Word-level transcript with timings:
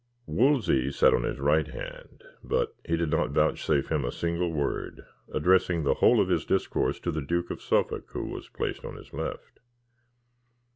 Wolsey 0.25 0.89
sat 0.89 1.13
on 1.13 1.21
his 1.21 1.39
right 1.39 1.67
hand, 1.67 2.23
but 2.43 2.73
he 2.83 2.97
did 2.97 3.11
not 3.11 3.29
vouchsafe 3.29 3.91
him 3.91 4.03
a 4.03 4.11
single 4.11 4.51
word, 4.51 5.05
addressing 5.31 5.83
the 5.83 5.93
whole 5.93 6.19
of 6.19 6.27
his 6.27 6.43
discourse 6.43 6.99
to 7.01 7.11
the 7.11 7.21
Duke 7.21 7.51
of 7.51 7.61
Suffolk, 7.61 8.09
who 8.09 8.25
was 8.25 8.49
placed 8.49 8.83
on 8.83 8.95
his 8.95 9.13
left. 9.13 9.59